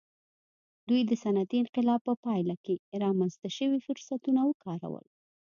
دوی 0.87 1.01
د 1.09 1.11
صنعتي 1.23 1.57
انقلاب 1.59 2.01
په 2.07 2.13
پایله 2.25 2.55
کې 2.65 2.75
رامنځته 3.03 3.47
شوي 3.57 3.79
فرصتونه 3.87 4.41
وکارول. 4.49 5.05